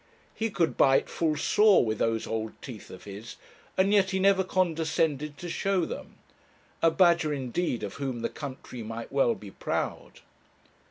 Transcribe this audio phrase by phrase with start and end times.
[0.33, 3.35] He could bite full sore with those old teeth of his,
[3.77, 6.15] and yet he never condescended to show them.
[6.81, 10.21] A badger indeed of whom the country might well be proud!